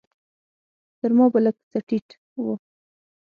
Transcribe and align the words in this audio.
تر 0.99 1.11
ما 1.17 1.25
به 1.33 1.39
لږ 1.45 1.55
څه 1.71 1.79
ټيټ 1.87 2.07
و. 2.43 2.45